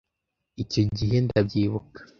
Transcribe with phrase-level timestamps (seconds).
[0.63, 1.99] icyo gihe ndabyibuka